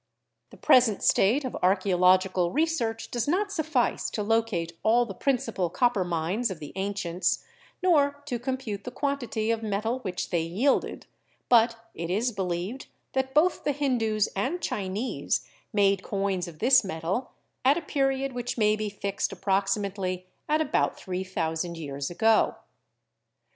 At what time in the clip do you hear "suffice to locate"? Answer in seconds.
3.51-4.75